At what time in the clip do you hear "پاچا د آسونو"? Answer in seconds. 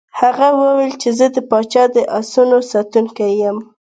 1.49-2.57